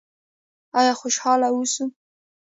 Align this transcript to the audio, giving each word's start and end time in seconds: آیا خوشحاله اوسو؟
آیا 0.79 0.93
خوشحاله 1.01 1.47
اوسو؟ 1.53 1.83